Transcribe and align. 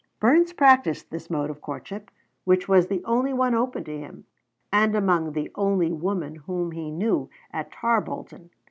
Burns 0.19 0.51
practiced 0.51 1.11
this 1.11 1.29
mode 1.29 1.51
of 1.51 1.61
courtship, 1.61 2.09
which 2.43 2.67
was 2.67 2.87
the 2.87 3.03
only 3.05 3.33
one 3.33 3.53
open 3.53 3.83
to 3.83 3.95
him, 3.95 4.25
and 4.73 4.95
among 4.95 5.33
the 5.33 5.51
only 5.53 5.91
women 5.91 6.33
whom 6.33 6.71
he 6.71 6.89
knew 6.89 7.29
at 7.53 7.71
Tarbolton. 7.71 8.49